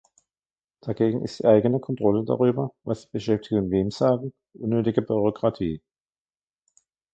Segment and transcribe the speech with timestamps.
[0.83, 5.79] Dagegen ist die eigene Kontrolle darüber, was die Beschäftigten wem sagen, unnötige Bürokratie.